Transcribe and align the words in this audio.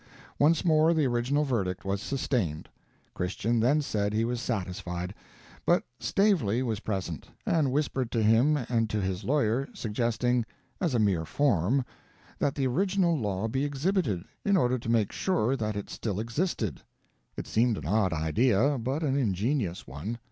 Once 0.39 0.65
more 0.65 0.95
the 0.95 1.05
original 1.05 1.43
verdict 1.43 1.85
was 1.85 2.01
sustained. 2.01 2.67
Christian 3.13 3.59
then 3.59 3.83
said 3.83 4.13
he 4.13 4.25
was 4.25 4.41
satisfied; 4.41 5.13
but 5.63 5.83
Stavely 5.99 6.63
was 6.63 6.79
present, 6.79 7.27
and 7.45 7.71
whispered 7.71 8.11
to 8.13 8.23
him 8.23 8.57
and 8.57 8.89
to 8.89 8.99
his 8.99 9.23
lawyer, 9.23 9.69
suggesting, 9.75 10.43
"as 10.81 10.95
a 10.95 10.99
mere 10.99 11.23
form," 11.23 11.85
that 12.39 12.55
the 12.55 12.65
original 12.65 13.15
law 13.15 13.47
be 13.47 13.63
exhibited, 13.63 14.23
in 14.43 14.57
order 14.57 14.79
to 14.79 14.89
make 14.89 15.11
sure 15.11 15.55
that 15.55 15.75
it 15.75 15.87
still 15.87 16.19
existed. 16.19 16.81
It 17.37 17.45
seemed 17.45 17.77
an 17.77 17.85
odd 17.85 18.11
idea, 18.11 18.79
but 18.79 19.03
an 19.03 19.15
ingenious 19.15 19.85
one. 19.85 20.17